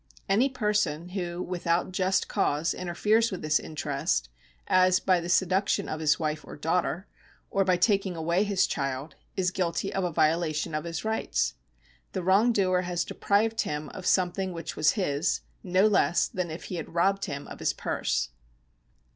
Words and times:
Any 0.27 0.49
person 0.49 1.09
who 1.09 1.43
without 1.43 1.91
just 1.91 2.27
cause 2.27 2.73
interferes 2.73 3.29
with 3.31 3.43
this 3.43 3.59
interest, 3.59 4.29
as 4.65 4.99
by 4.99 5.19
the 5.19 5.29
seduction 5.29 5.87
of 5.87 5.99
his 5.99 6.19
wife 6.19 6.43
or 6.43 6.55
daughter, 6.55 7.05
or 7.51 7.63
by 7.63 7.77
taking 7.77 8.15
away 8.15 8.43
his 8.43 8.65
child, 8.65 9.13
is 9.35 9.51
guilty 9.51 9.93
of 9.93 10.03
a 10.03 10.11
viola 10.11 10.51
tion 10.53 10.73
of 10.73 10.85
his 10.85 11.05
rights. 11.05 11.53
The 12.13 12.23
wrongdoer 12.23 12.81
has 12.81 13.05
deprived 13.05 13.61
him 13.61 13.89
of 13.89 14.07
some 14.07 14.31
thing 14.31 14.53
which 14.53 14.75
was 14.75 14.93
his, 14.93 15.41
no 15.61 15.85
less 15.85 16.27
than 16.27 16.49
if 16.49 16.63
he 16.63 16.77
had 16.77 16.95
robbed 16.95 17.25
him 17.25 17.47
of 17.47 17.59
his 17.59 17.71
purse. 17.71 18.29